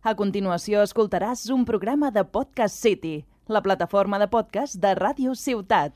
A 0.00 0.14
continuació 0.16 0.80
escoltaràs 0.80 1.42
un 1.52 1.66
programa 1.68 2.08
de 2.10 2.22
Podcast 2.24 2.78
City, 2.80 3.18
la 3.52 3.60
plataforma 3.60 4.16
de 4.22 4.30
podcast 4.32 4.78
de 4.80 4.94
Ràdio 4.96 5.34
Ciutat. 5.36 5.92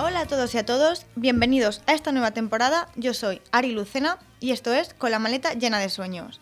Hola 0.00 0.20
a 0.20 0.26
todos 0.26 0.54
y 0.54 0.58
a 0.58 0.64
todos, 0.64 1.06
bienvenidos 1.16 1.82
a 1.86 1.92
esta 1.92 2.12
nueva 2.12 2.30
temporada. 2.30 2.88
Yo 2.94 3.14
soy 3.14 3.42
Ari 3.50 3.72
Lucena 3.72 4.20
y 4.38 4.52
esto 4.52 4.72
es 4.72 4.94
Con 4.94 5.10
la 5.10 5.18
maleta 5.18 5.54
llena 5.54 5.80
de 5.80 5.88
sueños. 5.88 6.40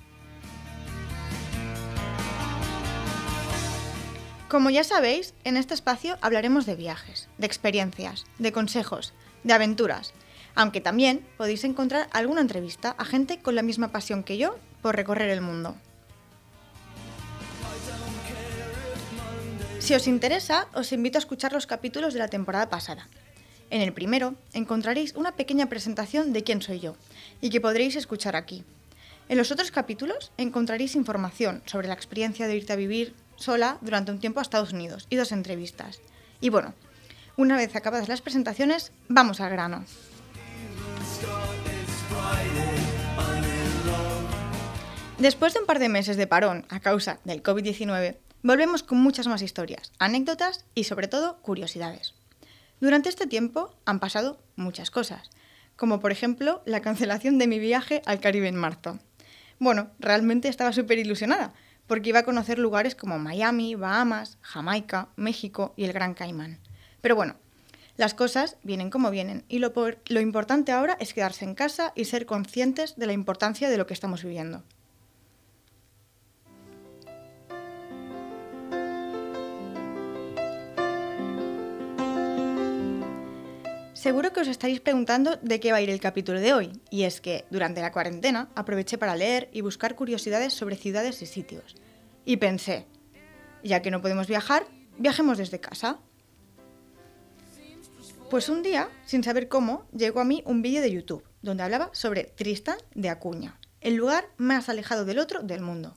Como 4.51 4.69
ya 4.69 4.85
sabéis, 4.85 5.33
en 5.45 5.57
este 5.57 5.73
espacio 5.73 6.19
hablaremos 6.21 6.67
de 6.67 6.75
viajes, 6.75 7.31
de 7.39 7.47
experiencias, 7.47 8.27
de 8.39 8.53
consejos, 8.53 9.15
de 9.43 9.55
aventuras, 9.55 10.13
aunque 10.55 10.83
también 10.83 11.27
podéis 11.39 11.65
encontrar 11.65 12.09
alguna 12.13 12.43
entrevista 12.43 12.95
a 12.99 13.07
gente 13.07 13.41
con 13.41 13.55
la 13.55 13.63
misma 13.63 13.89
pasión 13.89 14.23
que 14.23 14.37
yo 14.37 14.59
por 14.83 14.97
recorrer 14.97 15.31
el 15.31 15.41
mundo. 15.41 15.77
Si 19.79 19.95
os 19.95 20.07
interesa, 20.07 20.69
os 20.75 20.93
invito 20.93 21.17
a 21.17 21.21
escuchar 21.21 21.55
los 21.55 21.67
capítulos 21.67 22.13
de 22.13 22.19
la 22.19 22.29
temporada 22.29 22.69
pasada. 22.69 23.09
En 23.71 23.81
el 23.81 23.93
primero 23.93 24.35
encontraréis 24.53 25.15
una 25.15 25.33
pequeña 25.33 25.69
presentación 25.69 26.33
de 26.33 26.45
quién 26.45 26.63
soy 26.63 26.81
yo 26.81 26.97
y 27.41 27.51
que 27.51 27.61
podréis 27.61 27.97
escuchar 27.97 28.37
aquí. 28.37 28.65
En 29.29 29.39
los 29.39 29.51
otros 29.51 29.71
capítulos 29.73 30.31
encontraréis 30.37 30.95
información 30.95 31.63
sobre 31.67 31.89
la 31.89 31.95
experiencia 31.95 32.47
de 32.47 32.57
irte 32.57 32.73
a 32.73 32.77
vivir 32.77 33.15
sola 33.35 33.79
durante 33.81 34.13
un 34.13 34.21
tiempo 34.21 34.39
a 34.39 34.43
Estados 34.43 34.73
Unidos 34.73 35.07
y 35.11 35.17
dos 35.17 35.33
entrevistas. 35.33 36.01
Y 36.41 36.51
bueno, 36.51 36.75
una 37.37 37.57
vez 37.57 37.75
acabadas 37.75 38.09
las 38.09 38.23
presentaciones, 38.23 38.93
vamos 39.09 39.41
al 39.41 39.51
grano. 39.51 39.85
Después 45.19 45.55
de 45.55 45.61
un 45.61 45.67
par 45.67 45.79
de 45.79 45.89
meses 45.89 46.17
de 46.17 46.27
parón 46.27 46.67
a 46.69 46.81
causa 46.81 47.19
del 47.25 47.43
COVID-19, 47.43 48.17
volvemos 48.43 48.83
con 48.83 48.99
muchas 48.99 49.27
más 49.27 49.43
historias, 49.43 49.93
anécdotas 49.99 50.65
y 50.75 50.85
sobre 50.85 51.09
todo 51.09 51.39
curiosidades. 51.39 52.16
Durante 52.81 53.09
este 53.09 53.27
tiempo 53.27 53.75
han 53.87 54.01
pasado 54.01 54.39
muchas 54.55 54.91
cosas, 54.91 55.31
como 55.77 55.99
por 55.99 56.13
ejemplo 56.13 56.63
la 56.67 56.83
cancelación 56.83 57.39
de 57.39 57.47
mi 57.47 57.59
viaje 57.59 58.03
al 58.05 58.21
Caribe 58.21 58.49
en 58.49 58.57
marzo. 58.57 58.99
Bueno, 59.59 59.91
realmente 59.99 60.49
estaba 60.49 60.75
súper 60.75 60.99
ilusionada, 60.99 61.55
porque 61.87 62.11
iba 62.11 62.19
a 62.19 62.25
conocer 62.25 62.59
lugares 62.59 62.95
como 62.95 63.19
Miami, 63.19 63.75
Bahamas, 63.77 64.37
Jamaica, 64.43 65.09
México 65.17 65.73
y 65.77 65.85
el 65.85 65.95
Gran 65.95 66.13
Caimán. 66.13 66.59
Pero 67.01 67.17
bueno, 67.17 67.37
las 67.97 68.13
cosas 68.13 68.59
vienen 68.63 68.91
como 68.91 69.11
vienen 69.11 69.45
y 69.49 69.59
lo, 69.59 69.73
lo 70.09 70.21
importante 70.21 70.73
ahora 70.73 70.99
es 71.01 71.15
quedarse 71.15 71.47
en 71.47 71.55
casa 71.55 71.93
y 71.95 72.05
ser 72.05 72.27
conscientes 72.27 72.97
de 72.97 73.07
la 73.07 73.15
importancia 73.15 73.71
de 73.71 73.79
lo 73.79 73.87
que 73.87 73.95
estamos 73.95 74.23
viviendo. 74.23 74.65
Seguro 84.07 84.33
que 84.33 84.39
os 84.39 84.47
estaréis 84.47 84.79
preguntando 84.79 85.35
de 85.43 85.59
qué 85.59 85.73
va 85.73 85.79
a 85.79 85.81
ir 85.83 85.91
el 85.91 85.99
capítulo 85.99 86.39
de 86.39 86.55
hoy, 86.55 86.71
y 86.91 87.03
es 87.03 87.21
que 87.21 87.45
durante 87.51 87.81
la 87.81 87.91
cuarentena 87.91 88.49
aproveché 88.55 88.99
para 88.99 89.17
leer 89.17 89.51
y 89.53 89.63
buscar 89.63 89.97
curiosidades 89.97 90.55
sobre 90.55 90.77
ciudades 90.77 91.23
y 91.23 91.27
sitios. 91.27 91.75
Y 92.25 92.37
pensé, 92.37 92.87
ya 93.65 93.83
que 93.83 93.91
no 93.91 94.01
podemos 94.01 94.29
viajar, 94.29 94.65
viajemos 94.97 95.39
desde 95.39 95.59
casa. 95.59 95.99
Pues 98.31 98.49
un 98.49 98.63
día, 98.63 98.89
sin 99.07 99.25
saber 99.25 99.49
cómo, 99.49 99.89
llegó 99.91 100.21
a 100.21 100.25
mí 100.25 100.41
un 100.47 100.63
vídeo 100.63 100.83
de 100.83 100.93
YouTube 100.93 101.25
donde 101.43 101.65
hablaba 101.65 101.91
sobre 101.93 102.23
Tristán 102.23 102.79
de 102.95 103.09
Acuña, 103.09 103.59
el 103.81 103.97
lugar 103.97 104.29
más 104.37 104.69
alejado 104.69 105.05
del 105.05 105.19
otro 105.19 105.43
del 105.43 105.63
mundo. 105.63 105.97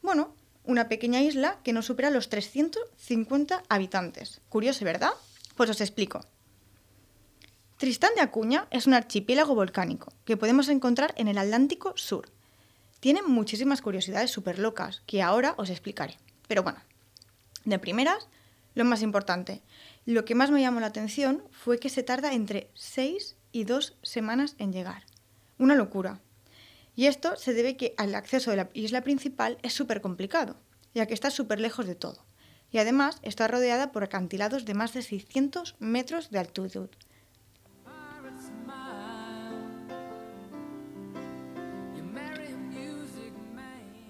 Bueno, 0.00 0.34
una 0.64 0.88
pequeña 0.88 1.20
isla 1.20 1.58
que 1.62 1.74
no 1.74 1.82
supera 1.82 2.08
los 2.08 2.30
350 2.30 3.64
habitantes. 3.68 4.40
Curioso, 4.48 4.86
¿verdad? 4.86 5.10
Pues 5.56 5.68
os 5.68 5.82
explico. 5.82 6.22
Tristán 7.84 8.12
de 8.14 8.22
Acuña 8.22 8.66
es 8.70 8.86
un 8.86 8.94
archipiélago 8.94 9.54
volcánico 9.54 10.10
que 10.24 10.38
podemos 10.38 10.70
encontrar 10.70 11.12
en 11.18 11.28
el 11.28 11.36
Atlántico 11.36 11.92
Sur. 11.96 12.30
Tiene 12.98 13.20
muchísimas 13.20 13.82
curiosidades 13.82 14.30
súper 14.30 14.58
locas 14.58 15.02
que 15.04 15.20
ahora 15.20 15.52
os 15.58 15.68
explicaré. 15.68 16.16
Pero 16.48 16.62
bueno, 16.62 16.78
de 17.66 17.78
primeras, 17.78 18.26
lo 18.74 18.86
más 18.86 19.02
importante, 19.02 19.60
lo 20.06 20.24
que 20.24 20.34
más 20.34 20.50
me 20.50 20.62
llamó 20.62 20.80
la 20.80 20.86
atención 20.86 21.44
fue 21.50 21.78
que 21.78 21.90
se 21.90 22.02
tarda 22.02 22.32
entre 22.32 22.70
6 22.72 23.36
y 23.52 23.64
2 23.64 23.98
semanas 24.00 24.54
en 24.56 24.72
llegar. 24.72 25.04
Una 25.58 25.74
locura. 25.74 26.22
Y 26.96 27.04
esto 27.04 27.36
se 27.36 27.52
debe 27.52 27.76
que 27.76 27.94
el 27.98 28.14
acceso 28.14 28.50
de 28.50 28.56
la 28.56 28.70
isla 28.72 29.02
principal 29.02 29.58
es 29.60 29.74
súper 29.74 30.00
complicado, 30.00 30.56
ya 30.94 31.04
que 31.04 31.12
está 31.12 31.30
súper 31.30 31.60
lejos 31.60 31.86
de 31.86 31.96
todo. 31.96 32.24
Y 32.70 32.78
además 32.78 33.18
está 33.20 33.46
rodeada 33.46 33.92
por 33.92 34.04
acantilados 34.04 34.64
de 34.64 34.72
más 34.72 34.94
de 34.94 35.02
600 35.02 35.76
metros 35.80 36.30
de 36.30 36.38
altitud. 36.38 36.88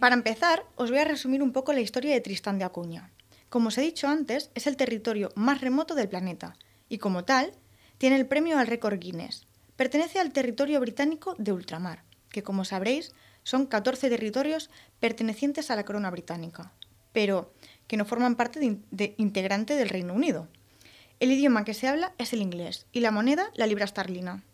Para 0.04 0.16
empezar, 0.16 0.66
os 0.76 0.90
voy 0.90 0.98
a 0.98 1.06
resumir 1.06 1.42
un 1.42 1.50
poco 1.50 1.72
la 1.72 1.80
historia 1.80 2.12
de 2.12 2.20
Tristán 2.20 2.58
de 2.58 2.66
Acuña. 2.66 3.10
Como 3.48 3.68
os 3.68 3.78
he 3.78 3.80
dicho 3.80 4.06
antes, 4.06 4.50
es 4.54 4.66
el 4.66 4.76
territorio 4.76 5.32
más 5.34 5.62
remoto 5.62 5.94
del 5.94 6.10
planeta 6.10 6.58
y 6.90 6.98
como 6.98 7.24
tal, 7.24 7.52
tiene 7.96 8.16
el 8.16 8.26
premio 8.26 8.58
al 8.58 8.66
récord 8.66 8.98
Guinness. 8.98 9.46
Pertenece 9.76 10.20
al 10.20 10.34
territorio 10.34 10.78
británico 10.78 11.34
de 11.38 11.52
ultramar, 11.52 12.04
que 12.28 12.42
como 12.42 12.66
sabréis 12.66 13.14
son 13.44 13.64
14 13.64 14.10
territorios 14.10 14.68
pertenecientes 15.00 15.70
a 15.70 15.74
la 15.74 15.86
corona 15.86 16.10
británica, 16.10 16.74
pero 17.14 17.54
que 17.86 17.96
no 17.96 18.04
forman 18.04 18.36
parte 18.36 18.60
integrante 19.16 19.74
del 19.74 19.88
Reino 19.88 20.12
Unido. 20.12 20.48
El 21.18 21.32
idioma 21.32 21.64
que 21.64 21.72
se 21.72 21.88
habla 21.88 22.12
es 22.18 22.34
el 22.34 22.42
inglés 22.42 22.84
y 22.92 23.00
la 23.00 23.10
moneda 23.10 23.50
la 23.54 23.66
libra 23.66 23.86
esterlina. 23.86 24.44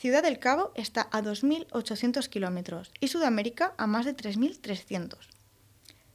Ciudad 0.00 0.22
del 0.22 0.38
Cabo 0.38 0.72
está 0.76 1.08
a 1.12 1.20
2.800 1.20 2.26
kilómetros 2.28 2.90
y 3.00 3.08
Sudamérica 3.08 3.74
a 3.76 3.86
más 3.86 4.06
de 4.06 4.16
3.300. 4.16 5.18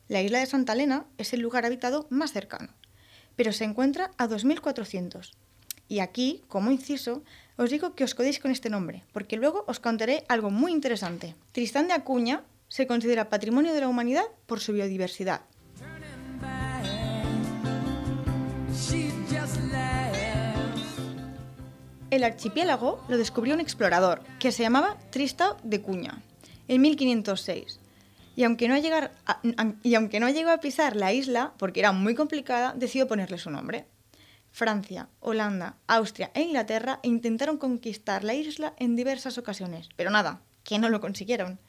La 0.07 0.23
isla 0.23 0.39
de 0.39 0.47
Santa 0.47 0.73
Elena 0.73 1.05
es 1.19 1.33
el 1.33 1.41
lugar 1.41 1.67
habitado 1.67 2.07
más 2.09 2.33
cercano, 2.33 2.73
pero 3.35 3.53
se 3.53 3.63
encuentra 3.63 4.09
a 4.17 4.27
2.400. 4.27 5.33
Y 5.87 5.99
aquí, 5.99 6.41
como 6.47 6.71
inciso, 6.71 7.21
os 7.57 7.69
digo 7.69 7.93
que 7.93 8.03
os 8.03 8.15
codéis 8.15 8.39
con 8.39 8.49
este 8.49 8.71
nombre, 8.71 9.03
porque 9.13 9.37
luego 9.37 9.65
os 9.67 9.79
contaré 9.79 10.23
algo 10.29 10.49
muy 10.49 10.71
interesante. 10.71 11.35
Tristán 11.51 11.87
de 11.87 11.93
Acuña 11.93 12.41
se 12.69 12.87
considera 12.87 13.29
Patrimonio 13.29 13.71
de 13.75 13.81
la 13.81 13.87
Humanidad 13.87 14.25
por 14.47 14.61
su 14.61 14.73
biodiversidad. 14.73 15.41
El 22.15 22.23
archipiélago 22.23 23.03
lo 23.09 23.17
descubrió 23.17 23.55
un 23.55 23.59
explorador 23.59 24.21
que 24.39 24.53
se 24.53 24.63
llamaba 24.63 24.95
Tristán 25.09 25.57
de 25.63 25.81
Cuña 25.81 26.21
en 26.69 26.79
1506. 26.79 27.81
Y 28.37 28.45
aunque, 28.45 28.69
no 28.69 28.77
y 29.83 29.95
aunque 29.95 30.21
no 30.21 30.29
llegó 30.29 30.51
a 30.51 30.61
pisar 30.61 30.95
la 30.95 31.11
isla, 31.11 31.51
porque 31.57 31.81
era 31.81 31.91
muy 31.91 32.15
complicada, 32.15 32.73
decidió 32.73 33.05
ponerle 33.05 33.37
su 33.37 33.49
nombre. 33.49 33.85
Francia, 34.49 35.09
Holanda, 35.19 35.75
Austria 35.87 36.31
e 36.33 36.43
Inglaterra 36.43 37.01
intentaron 37.03 37.57
conquistar 37.57 38.23
la 38.23 38.33
isla 38.33 38.75
en 38.77 38.95
diversas 38.95 39.37
ocasiones, 39.37 39.89
pero 39.97 40.09
nada, 40.09 40.39
que 40.63 40.79
no 40.79 40.87
lo 40.87 41.01
consiguieron. 41.01 41.59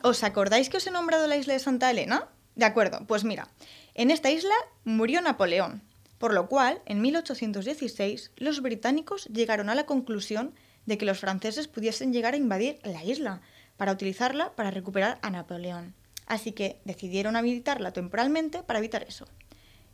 ¿Os 0.00 0.24
acordáis 0.24 0.70
que 0.70 0.78
os 0.78 0.86
he 0.86 0.90
nombrado 0.90 1.26
la 1.26 1.36
isla 1.36 1.52
de 1.52 1.58
Santa 1.58 1.90
Elena? 1.90 2.30
De 2.56 2.64
acuerdo, 2.64 3.04
pues 3.06 3.22
mira, 3.22 3.48
en 3.94 4.10
esta 4.10 4.30
isla 4.30 4.54
murió 4.84 5.20
Napoleón, 5.20 5.82
por 6.18 6.32
lo 6.32 6.48
cual, 6.48 6.80
en 6.86 7.02
1816, 7.02 8.32
los 8.36 8.62
británicos 8.62 9.26
llegaron 9.26 9.68
a 9.68 9.74
la 9.74 9.86
conclusión 9.86 10.54
de 10.86 10.96
que 10.96 11.04
los 11.04 11.20
franceses 11.20 11.68
pudiesen 11.68 12.12
llegar 12.12 12.32
a 12.32 12.38
invadir 12.38 12.78
la 12.82 13.04
isla 13.04 13.42
para 13.76 13.92
utilizarla 13.92 14.52
para 14.56 14.70
recuperar 14.70 15.18
a 15.20 15.30
Napoleón. 15.30 15.94
Así 16.26 16.52
que 16.52 16.80
decidieron 16.84 17.36
habilitarla 17.36 17.92
temporalmente 17.92 18.62
para 18.62 18.78
evitar 18.78 19.02
eso. 19.02 19.26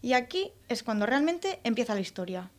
Y 0.01 0.13
aquí 0.13 0.53
es 0.69 0.83
cuando 0.83 1.05
realmente 1.05 1.61
empieza 1.65 1.95
la 1.95 2.01
historia. 2.01 2.51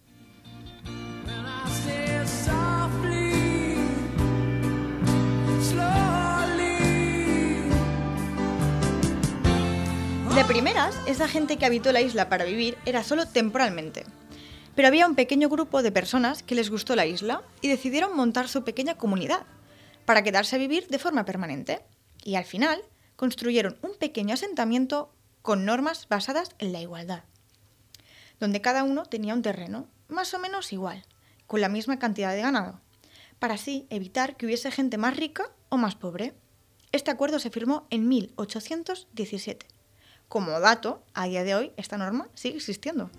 Primeras, 10.48 10.96
esa 11.08 11.30
gente 11.30 11.58
que 11.58 11.66
habitó 11.66 11.94
la 11.94 12.02
isla 12.02 12.28
para 12.28 12.44
vivir 12.44 12.78
era 12.86 13.04
solo 13.04 13.26
temporalmente. 13.26 14.04
Pero 14.76 14.90
había 14.90 15.08
un 15.08 15.16
pequeño 15.16 15.48
grupo 15.48 15.82
de 15.82 15.92
personas 15.92 16.44
que 16.44 16.54
les 16.54 16.70
gustó 16.70 16.96
la 16.96 17.06
isla 17.06 17.44
y 17.62 17.70
decidieron 17.70 18.16
montar 18.16 18.50
su 18.50 18.64
pequeña 18.64 18.96
comunidad 18.96 19.46
para 20.06 20.22
quedarse 20.22 20.58
a 20.58 20.60
vivir 20.60 20.88
de 20.90 21.00
forma 21.00 21.24
permanente. 21.24 21.82
Y 22.24 22.36
al 22.36 22.44
final 22.44 22.82
construyeron 23.16 23.78
un 23.82 23.96
pequeño 23.98 24.34
asentamiento 24.34 25.14
con 25.42 25.66
normas 25.66 26.08
basadas 26.10 26.50
en 26.60 26.74
la 26.74 26.82
igualdad, 26.82 27.24
donde 28.40 28.62
cada 28.62 28.84
uno 28.84 29.04
tenía 29.06 29.34
un 29.34 29.42
terreno 29.42 29.88
más 30.10 30.34
o 30.34 30.40
menos 30.40 30.74
igual, 30.74 31.06
con 31.48 31.62
la 31.62 31.70
misma 31.70 32.00
cantidad 32.00 32.34
de 32.34 32.42
ganado, 32.42 32.82
para 33.40 33.56
así 33.56 33.88
evitar 33.90 34.36
que 34.36 34.46
hubiese 34.46 34.72
gente 34.72 34.98
más 34.98 35.16
rica 35.16 35.46
o 35.70 35.78
más 35.78 35.96
pobre. 35.96 36.34
Este 36.92 37.12
acuerdo 37.12 37.40
se 37.40 37.50
firmó 37.50 37.88
en 37.90 38.08
1817. 38.08 39.74
Como 40.34 40.60
dato, 40.60 41.04
a 41.14 41.28
día 41.28 41.44
de 41.44 41.54
hoy 41.54 41.74
esta 41.78 41.96
norma 41.96 42.28
sigue 42.34 42.56
existiendo. 42.56 43.12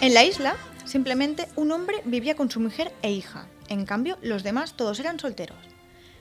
En 0.00 0.14
la 0.14 0.22
isla, 0.22 0.54
simplemente 0.84 1.48
un 1.56 1.72
hombre 1.72 2.00
vivía 2.04 2.36
con 2.36 2.48
su 2.48 2.60
mujer 2.60 2.94
e 3.02 3.10
hija. 3.10 3.48
En 3.68 3.84
cambio, 3.86 4.16
los 4.22 4.44
demás 4.44 4.74
todos 4.74 5.00
eran 5.00 5.18
solteros. 5.18 5.58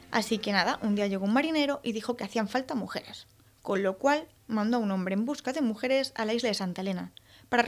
Así 0.09 0.39
que 0.39 0.53
nada, 0.53 0.79
un 0.81 0.95
día 0.95 1.05
llegó 1.05 1.25
un 1.25 1.33
marinero 1.33 1.79
y 1.83 1.91
dijo 1.91 2.17
que 2.17 2.23
hacían 2.23 2.49
falta 2.49 2.73
mujeres. 2.73 3.27
Con 3.61 3.83
lo 3.83 3.99
cual 3.99 4.27
mandó 4.47 4.77
a 4.77 4.79
un 4.79 4.89
hombre 4.89 5.13
en 5.13 5.25
busca 5.25 5.53
de 5.53 5.61
mujeres 5.61 6.13
a 6.15 6.25
la 6.25 6.33
isla 6.33 6.49
de 6.49 6.55
Santa 6.55 6.81
Elena 6.81 7.11
para 7.47 7.61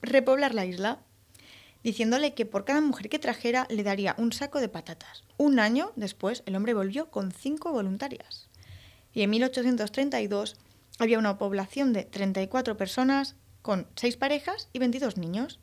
repoblar 0.00 0.54
la 0.54 0.64
isla, 0.64 1.00
diciéndole 1.82 2.34
que 2.34 2.46
por 2.46 2.64
cada 2.64 2.80
mujer 2.80 3.08
que 3.08 3.18
trajera 3.18 3.66
le 3.70 3.82
daría 3.82 4.14
un 4.18 4.32
saco 4.32 4.60
de 4.60 4.68
patatas. 4.68 5.24
Un 5.36 5.60
año 5.60 5.92
después, 5.96 6.42
el 6.46 6.56
hombre 6.56 6.74
volvió 6.74 7.10
con 7.10 7.32
cinco 7.32 7.72
voluntarias. 7.72 8.48
Y 9.12 9.22
en 9.22 9.30
1832 9.30 10.56
había 10.98 11.18
una 11.18 11.38
población 11.38 11.92
de 11.92 12.04
34 12.04 12.76
personas 12.76 13.36
con 13.62 13.86
6 13.96 14.16
parejas 14.16 14.68
y 14.72 14.78
22 14.78 15.16
niños. 15.16 15.60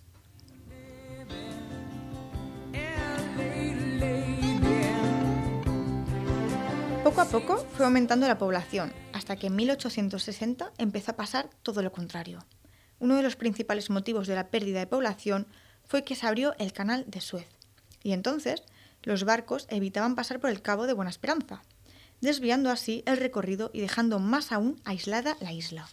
Poco 7.03 7.21
a 7.21 7.25
poco 7.25 7.57
fue 7.57 7.85
aumentando 7.85 8.27
la 8.27 8.39
población, 8.39 8.91
hasta 9.13 9.35
que 9.35 9.47
en 9.47 9.55
1860 9.55 10.71
empezó 10.79 11.11
a 11.11 11.15
pasar 11.15 11.49
todo 11.61 11.83
lo 11.83 11.91
contrario. 11.91 12.39
Uno 12.97 13.15
de 13.15 13.21
los 13.21 13.35
principales 13.35 13.91
motivos 13.91 14.25
de 14.25 14.33
la 14.33 14.49
pérdida 14.49 14.79
de 14.79 14.87
población 14.87 15.47
fue 15.87 16.03
que 16.03 16.15
se 16.15 16.27
abrió 16.27 16.55
el 16.59 16.73
canal 16.73 17.05
de 17.07 17.21
Suez, 17.21 17.47
y 18.03 18.13
entonces 18.13 18.63
los 19.03 19.23
barcos 19.23 19.67
evitaban 19.69 20.15
pasar 20.15 20.39
por 20.39 20.49
el 20.49 20.61
Cabo 20.61 20.87
de 20.87 20.93
Buena 20.93 21.11
Esperanza, 21.11 21.61
desviando 22.21 22.71
así 22.71 23.03
el 23.05 23.17
recorrido 23.17 23.69
y 23.73 23.81
dejando 23.81 24.19
más 24.19 24.51
aún 24.51 24.81
aislada 24.83 25.37
la 25.41 25.53
isla. 25.53 25.87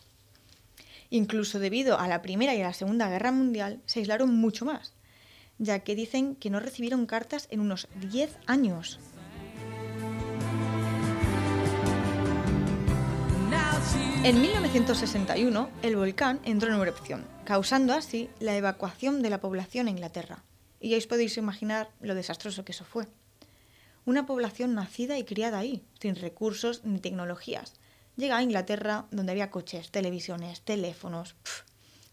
Incluso 1.11 1.59
debido 1.59 1.99
a 1.99 2.09
la 2.09 2.23
Primera 2.23 2.55
y 2.55 2.63
a 2.63 2.69
la 2.69 2.73
Segunda 2.73 3.11
Guerra 3.11 3.33
Mundial, 3.33 3.83
se 3.85 4.01
aislaron 4.01 4.35
mucho 4.35 4.65
más, 4.65 4.95
ya 5.59 5.81
que 5.81 5.95
dicen 5.95 6.37
que 6.37 6.49
no 6.49 6.59
recibieron 6.59 7.05
cartas 7.05 7.49
en 7.51 7.61
unos 7.61 7.87
10 8.11 8.39
años. 8.47 8.99
En 14.25 14.41
1961, 14.41 15.69
el 15.83 15.97
volcán 15.97 16.39
entró 16.45 16.73
en 16.73 16.81
erupción, 16.81 17.27
causando 17.45 17.93
así 17.93 18.31
la 18.39 18.57
evacuación 18.57 19.21
de 19.21 19.31
la 19.31 19.41
población 19.41 19.89
a 19.89 19.91
Inglaterra. 19.91 20.45
Y 20.79 20.91
ya 20.91 20.97
os 20.97 21.09
podéis 21.09 21.37
imaginar 21.39 21.91
lo 22.01 22.15
desastroso 22.15 22.65
que 22.65 22.71
eso 22.71 22.85
fue. 22.85 23.09
Una 24.05 24.25
población 24.25 24.77
nacida 24.77 25.19
y 25.19 25.25
criada 25.25 25.59
ahí, 25.59 25.85
sin 26.01 26.15
recursos 26.15 26.85
ni 26.85 27.01
tecnologías. 27.01 27.75
Llega 28.15 28.37
a 28.37 28.45
Inglaterra, 28.45 29.07
donde 29.11 29.33
había 29.33 29.51
coches, 29.51 29.91
televisiones, 29.91 30.61
teléfonos. 30.61 31.35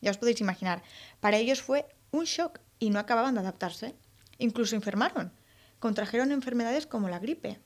ya 0.01 0.09
os 0.09 0.17
podéis 0.17 0.41
imaginar. 0.41 0.81
Para 1.19 1.38
ellos 1.38 1.62
fue 1.62 1.85
un 2.09 2.23
shock 2.23 2.59
y 2.79 2.89
no 2.89 2.97
acababan 2.97 3.35
de 3.35 3.41
adaptarse. 3.41 3.94
Incluso 4.39 4.75
enfermaron. 4.75 5.31
Contrajeron 5.77 6.31
enfermedades 6.31 6.88
como 6.88 7.07
la 7.07 7.19
gripe. 7.19 7.59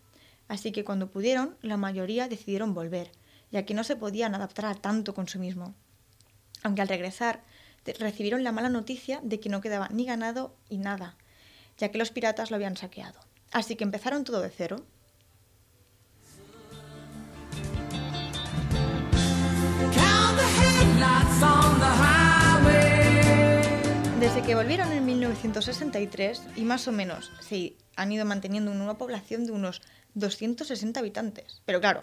Así 0.49 0.73
que 0.73 0.83
cuando 0.83 1.09
pudieron, 1.09 1.55
la 1.61 1.77
mayoría 1.77 2.27
decidieron 2.27 2.73
volver, 2.73 3.09
ya 3.53 3.65
que 3.65 3.75
no 3.75 3.83
se 3.83 3.95
podían 3.95 4.33
adaptar 4.33 4.65
a 4.65 4.73
tanto 4.73 5.13
consumismo. 5.13 5.75
Aunque 6.63 6.81
al 6.81 6.87
regresar 6.87 7.43
recibieron 7.99 8.43
la 8.43 8.51
mala 8.51 8.69
noticia 8.69 9.19
de 9.21 9.39
que 9.39 9.49
no 9.49 9.61
quedaba 9.61 9.89
ni 9.89 10.05
ganado 10.05 10.55
y 10.69 10.79
nada, 10.79 11.15
ya 11.77 11.89
que 11.89 11.99
los 11.99 12.09
piratas 12.09 12.49
lo 12.49 12.55
habían 12.55 12.75
saqueado. 12.75 13.19
Así 13.51 13.75
que 13.75 13.83
empezaron 13.83 14.23
todo 14.23 14.41
de 14.41 14.49
cero. 14.49 14.83
Desde 24.19 24.41
que 24.41 24.55
volvieron 24.55 24.91
en 24.91 25.05
1963 25.05 26.41
y 26.55 26.63
más 26.63 26.87
o 26.87 26.91
menos 26.91 27.31
se 27.39 27.75
han 27.95 28.11
ido 28.11 28.25
manteniendo 28.25 28.71
una 28.71 28.97
población 28.97 29.45
de 29.45 29.51
unos 29.51 29.83
260 30.15 30.99
habitantes. 30.99 31.61
Pero 31.65 31.81
claro, 31.81 32.01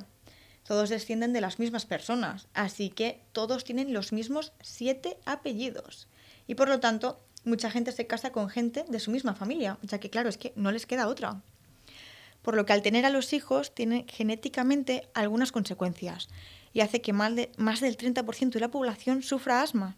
todos 0.64 0.88
descienden 0.88 1.32
de 1.32 1.40
las 1.40 1.58
mismas 1.58 1.86
personas, 1.86 2.48
así 2.54 2.90
que 2.90 3.22
todos 3.32 3.64
tienen 3.64 3.92
los 3.92 4.12
mismos 4.12 4.52
siete 4.60 5.18
apellidos. 5.24 6.08
Y 6.46 6.54
por 6.54 6.68
lo 6.68 6.80
tanto, 6.80 7.20
mucha 7.44 7.70
gente 7.70 7.92
se 7.92 8.06
casa 8.06 8.32
con 8.32 8.48
gente 8.48 8.84
de 8.88 9.00
su 9.00 9.10
misma 9.10 9.34
familia, 9.34 9.78
ya 9.82 9.98
que 9.98 10.10
claro, 10.10 10.28
es 10.28 10.38
que 10.38 10.52
no 10.56 10.72
les 10.72 10.86
queda 10.86 11.08
otra. 11.08 11.42
Por 12.42 12.54
lo 12.54 12.64
que 12.64 12.72
al 12.72 12.82
tener 12.82 13.04
a 13.04 13.10
los 13.10 13.32
hijos 13.32 13.74
tiene 13.74 14.06
genéticamente 14.08 15.08
algunas 15.14 15.52
consecuencias 15.52 16.28
y 16.72 16.80
hace 16.80 17.00
que 17.00 17.12
más, 17.12 17.32
más 17.56 17.80
del 17.80 17.96
30% 17.96 18.50
de 18.50 18.60
la 18.60 18.70
población 18.70 19.22
sufra 19.22 19.62
asma. 19.62 19.96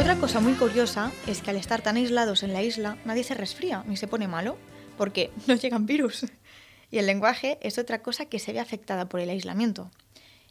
Otra 0.00 0.16
cosa 0.16 0.40
muy 0.40 0.54
curiosa 0.54 1.12
es 1.26 1.42
que 1.42 1.50
al 1.50 1.56
estar 1.56 1.82
tan 1.82 1.96
aislados 1.96 2.42
en 2.42 2.54
la 2.54 2.62
isla 2.62 2.96
nadie 3.04 3.22
se 3.22 3.34
resfría 3.34 3.84
ni 3.86 3.98
se 3.98 4.08
pone 4.08 4.28
malo, 4.28 4.56
porque 4.96 5.30
no 5.46 5.54
llegan 5.54 5.84
virus. 5.84 6.24
Y 6.90 6.96
el 6.96 7.04
lenguaje 7.04 7.58
es 7.60 7.76
otra 7.76 8.00
cosa 8.00 8.24
que 8.24 8.38
se 8.38 8.54
ve 8.54 8.60
afectada 8.60 9.10
por 9.10 9.20
el 9.20 9.28
aislamiento. 9.28 9.90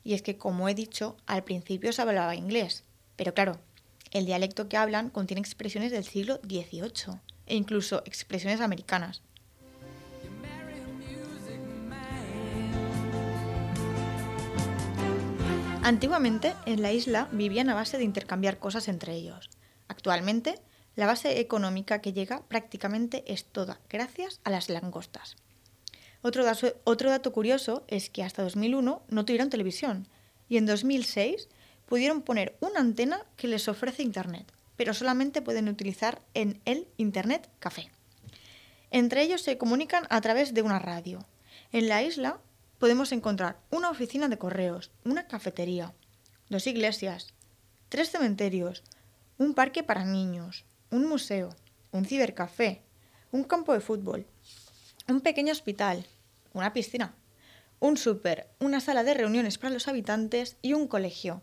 Y 0.03 0.13
es 0.13 0.21
que, 0.21 0.37
como 0.37 0.69
he 0.69 0.75
dicho, 0.75 1.17
al 1.25 1.43
principio 1.43 1.91
se 1.93 2.03
hablaba 2.03 2.35
inglés, 2.35 2.83
pero 3.15 3.33
claro, 3.33 3.59
el 4.11 4.27
dialecto 4.27 4.69
que 4.69 4.77
hablan 4.77 5.09
contiene 5.09 5.41
expresiones 5.41 5.91
del 5.91 6.03
siglo 6.03 6.39
XVIII 6.47 7.19
e 7.47 7.55
incluso 7.55 8.03
expresiones 8.05 8.61
americanas. 8.61 9.23
Antiguamente, 15.89 16.53
en 16.67 16.83
la 16.83 16.91
isla 16.91 17.27
vivían 17.31 17.67
a 17.67 17.73
base 17.73 17.97
de 17.97 18.03
intercambiar 18.03 18.59
cosas 18.59 18.87
entre 18.89 19.15
ellos. 19.15 19.49
Actualmente, 19.87 20.61
la 20.95 21.07
base 21.07 21.39
económica 21.39 21.99
que 21.99 22.13
llega 22.13 22.43
prácticamente 22.43 23.23
es 23.25 23.45
toda 23.45 23.79
gracias 23.89 24.39
a 24.43 24.51
las 24.51 24.69
langostas. 24.69 25.35
Otro, 26.21 26.43
dato 26.43 27.33
curioso 27.33 27.85
es 27.87 28.11
que 28.11 28.21
hasta 28.21 28.43
2001 28.43 29.01
no 29.09 29.25
tuvieron 29.25 29.49
televisión 29.49 30.07
y 30.47 30.57
en 30.57 30.67
2006 30.67 31.49
pudieron 31.87 32.21
poner 32.21 32.55
una 32.59 32.81
antena 32.81 33.25
que 33.35 33.47
les 33.47 33.67
ofrece 33.67 34.03
Internet, 34.03 34.45
pero 34.77 34.93
solamente 34.93 35.41
pueden 35.41 35.67
utilizar 35.69 36.21
en 36.35 36.61
el 36.65 36.87
Internet 36.97 37.49
Café. 37.57 37.89
Entre 38.91 39.23
ellos 39.23 39.41
se 39.41 39.57
comunican 39.57 40.05
a 40.11 40.21
través 40.21 40.53
de 40.53 40.61
una 40.61 40.77
radio. 40.77 41.25
En 41.71 41.89
la 41.89 42.03
isla 42.03 42.39
podemos 42.79 43.11
encontrar 43.11 43.59
una 43.69 43.89
oficina 43.89 44.29
de 44.29 44.37
correos, 44.37 44.91
una 45.03 45.27
cafetería, 45.27 45.93
dos 46.49 46.65
iglesias, 46.65 47.33
tres 47.89 48.09
cementerios, 48.09 48.83
un 49.37 49.53
parque 49.53 49.83
para 49.83 50.05
niños, 50.05 50.65
un 50.89 51.07
museo, 51.07 51.49
un 51.91 52.05
cibercafé, 52.05 52.81
un 53.31 53.43
campo 53.43 53.73
de 53.73 53.81
fútbol, 53.81 54.25
un 55.07 55.21
pequeño 55.21 55.51
hospital, 55.51 56.05
una 56.53 56.73
piscina, 56.73 57.13
un 57.79 57.97
súper, 57.97 58.47
una 58.59 58.79
sala 58.79 59.03
de 59.03 59.13
reuniones 59.13 59.57
para 59.57 59.73
los 59.73 59.87
habitantes 59.87 60.57
y 60.61 60.73
un 60.73 60.87
colegio, 60.87 61.41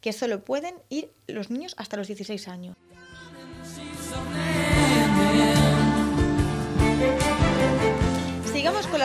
que 0.00 0.12
solo 0.12 0.44
pueden 0.44 0.74
ir 0.90 1.12
los 1.26 1.50
niños 1.50 1.74
hasta 1.78 1.96
los 1.96 2.08
16 2.08 2.48
años. 2.48 2.76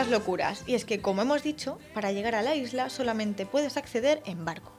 Locuras, 0.07 0.63
y 0.65 0.75
es 0.75 0.85
que, 0.85 1.01
como 1.01 1.21
hemos 1.21 1.43
dicho, 1.43 1.77
para 1.93 2.11
llegar 2.11 2.35
a 2.35 2.41
la 2.41 2.55
isla 2.55 2.89
solamente 2.89 3.45
puedes 3.45 3.77
acceder 3.77 4.21
en 4.25 4.45
barco. 4.45 4.71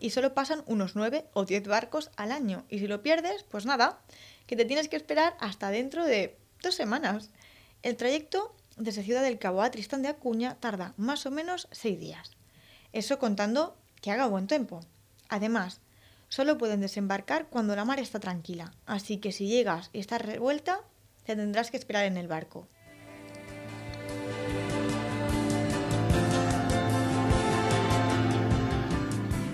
Y 0.00 0.10
solo 0.10 0.34
pasan 0.34 0.64
unos 0.66 0.96
9 0.96 1.26
o 1.32 1.44
10 1.44 1.68
barcos 1.68 2.10
al 2.16 2.32
año, 2.32 2.64
y 2.68 2.78
si 2.78 2.86
lo 2.86 3.02
pierdes, 3.02 3.44
pues 3.44 3.66
nada, 3.66 4.00
que 4.46 4.56
te 4.56 4.64
tienes 4.64 4.88
que 4.88 4.96
esperar 4.96 5.36
hasta 5.40 5.70
dentro 5.70 6.04
de 6.04 6.38
dos 6.62 6.74
semanas. 6.74 7.30
El 7.82 7.96
trayecto 7.96 8.54
desde 8.76 9.02
Ciudad 9.02 9.22
del 9.22 9.38
Cabo 9.38 9.62
a 9.62 9.70
Tristán 9.70 10.02
de 10.02 10.08
Acuña 10.08 10.56
tarda 10.58 10.94
más 10.96 11.26
o 11.26 11.30
menos 11.30 11.68
6 11.72 12.00
días. 12.00 12.30
Eso 12.92 13.18
contando 13.18 13.76
que 14.00 14.10
haga 14.10 14.26
buen 14.26 14.46
tiempo. 14.46 14.80
Además, 15.28 15.80
solo 16.28 16.58
pueden 16.58 16.80
desembarcar 16.80 17.46
cuando 17.48 17.76
la 17.76 17.84
mar 17.84 18.00
está 18.00 18.20
tranquila, 18.20 18.74
así 18.86 19.18
que 19.18 19.32
si 19.32 19.48
llegas 19.48 19.90
y 19.92 20.00
estás 20.00 20.22
revuelta, 20.22 20.80
te 21.24 21.36
tendrás 21.36 21.70
que 21.70 21.76
esperar 21.76 22.04
en 22.04 22.16
el 22.16 22.28
barco. 22.28 22.68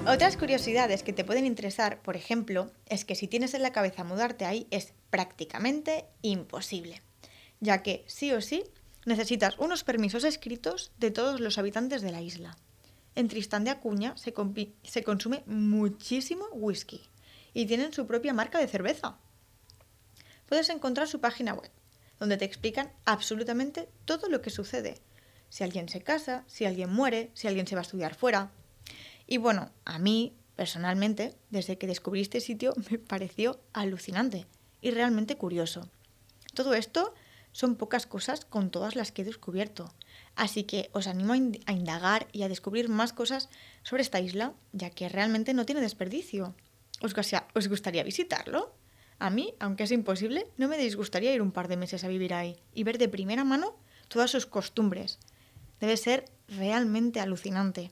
Otras 0.09 0.39
curiosidades 0.39 1.03
que 1.03 1.13
te 1.13 1.23
pueden 1.23 1.45
interesar, 1.45 2.01
por 2.01 2.17
ejemplo, 2.17 2.73
es 2.87 3.05
que 3.05 3.15
si 3.15 3.29
tienes 3.29 3.53
en 3.53 3.61
la 3.61 3.73
cabeza 3.73 4.05
mudarte 4.05 4.47
ahí 4.47 4.67
es 4.71 4.95
prácticamente 5.11 6.07
imposible, 6.23 7.03
ya 7.61 7.83
que 7.83 8.05
sí 8.07 8.33
o 8.33 8.41
sí 8.41 8.65
necesitas 9.05 9.59
unos 9.59 9.85
permisos 9.85 10.25
escritos 10.25 10.93
de 10.97 11.11
todos 11.11 11.41
los 11.41 11.59
habitantes 11.59 12.01
de 12.01 12.11
la 12.11 12.23
isla. 12.23 12.57
En 13.17 13.29
Tristán 13.29 13.65
de 13.65 13.71
Acuña 13.71 14.17
se, 14.17 14.33
se 14.83 15.05
consume 15.05 15.43
muchísimo 15.45 16.47
whisky 16.53 17.03
y 17.53 17.67
tienen 17.67 17.93
su 17.93 18.07
propia 18.07 18.33
marca 18.33 18.59
de 18.59 18.67
cerveza. 18.67 19.19
Puedes 20.49 20.71
encontrar 20.71 21.07
su 21.07 21.21
página 21.21 21.53
web, 21.53 21.71
donde 22.19 22.39
te 22.39 22.47
explican 22.47 22.91
absolutamente 23.05 23.91
todo 24.07 24.31
lo 24.31 24.41
que 24.41 24.49
sucede. 24.49 24.95
Si 25.51 25.65
alguien 25.65 25.91
se 25.91 26.01
casa, 26.01 26.45
si 26.47 26.65
alguien 26.65 26.91
muere, 26.91 27.31
si 27.35 27.47
alguien 27.47 27.67
se 27.67 27.75
va 27.75 27.83
a 27.83 27.85
estudiar 27.85 28.15
fuera. 28.15 28.53
Y 29.29 29.37
bueno, 29.37 29.71
a 29.85 29.99
mí, 29.99 30.35
personalmente, 30.57 31.37
desde 31.51 31.77
que 31.79 31.87
descubrí 31.87 32.23
este 32.23 32.41
sitio, 32.41 32.73
me 32.91 32.99
pareció 32.99 33.61
alucinante 33.73 34.47
y 34.81 34.91
realmente 34.91 35.37
curioso. 35.37 35.89
Todo 36.55 36.73
esto 36.75 37.15
son 37.53 37.77
pocas 37.77 38.07
cosas 38.07 38.45
con 38.45 38.71
todas 38.71 38.97
las 38.97 39.13
que 39.13 39.23
he 39.23 39.25
descubierto. 39.25 39.93
Así 40.35 40.65
que 40.65 40.89
os 40.93 41.07
animo 41.07 41.35
a 41.35 41.37
ind- 41.37 41.63
a 41.67 41.73
indagar 41.73 42.27
y 42.33 42.43
a 42.43 42.49
descubrir 42.49 42.89
más 42.89 43.13
cosas 43.13 43.49
sobre 43.83 44.03
esta 44.03 44.19
isla, 44.21 44.55
ya 44.73 44.91
que 44.91 45.09
realmente 45.09 45.53
no 45.55 45.67
tiene 45.67 45.81
desperdicio. 45.83 46.55
¿Os, 47.03 47.15
gustaría- 47.15 47.47
os 47.55 47.69
gustaría 47.69 48.03
visitarlo? 48.03 48.75
A 49.19 49.31
mí, 49.31 49.55
aunque 49.59 49.83
es 49.85 49.91
imposible, 49.91 50.47
no 50.57 50.69
me 50.69 50.79
disgustaría 50.79 51.35
ir 51.35 51.43
un 51.43 51.53
par 51.53 51.69
de 51.69 51.77
meses 51.77 52.03
a 52.05 52.09
vivir 52.09 52.33
ahí 52.33 52.57
y 52.73 52.85
ver 52.85 52.99
de 52.99 53.09
primera 53.09 53.45
mano 53.45 53.77
todas 54.09 54.31
sus 54.31 54.47
costumbres. 54.47 55.19
Debe 55.81 55.97
ser 55.97 56.25
realmente 56.49 57.21
alucinante. 57.21 57.91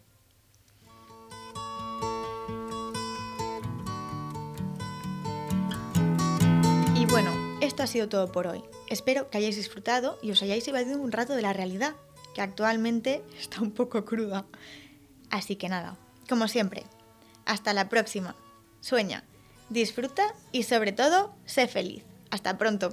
Ha 7.86 7.88
sido 7.88 8.08
todo 8.08 8.32
por 8.32 8.48
hoy. 8.48 8.62
Espero 8.88 9.30
que 9.30 9.38
hayáis 9.38 9.56
disfrutado 9.56 10.18
y 10.20 10.32
os 10.32 10.42
hayáis 10.42 10.66
evadido 10.66 11.00
un 11.00 11.12
rato 11.12 11.34
de 11.34 11.42
la 11.42 11.52
realidad, 11.52 11.94
que 12.34 12.42
actualmente 12.42 13.22
está 13.40 13.62
un 13.62 13.70
poco 13.70 14.04
cruda. 14.04 14.44
Así 15.30 15.56
que 15.56 15.68
nada, 15.68 15.96
como 16.28 16.48
siempre, 16.48 16.84
hasta 17.44 17.72
la 17.72 17.88
próxima. 17.88 18.34
Sueña, 18.80 19.24
disfruta 19.70 20.34
y 20.52 20.64
sobre 20.64 20.92
todo, 20.92 21.34
sé 21.44 21.68
feliz. 21.68 22.02
Hasta 22.30 22.58
pronto. 22.58 22.92